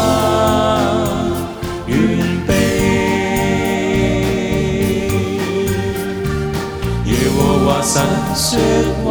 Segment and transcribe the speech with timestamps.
[1.87, 1.95] 愿
[2.45, 2.51] 悲。
[7.05, 7.95] 耶和华神
[8.35, 8.49] 说
[9.05, 9.09] 话。